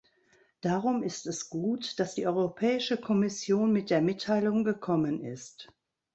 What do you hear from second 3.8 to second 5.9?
der Mitteilung gekommen ist.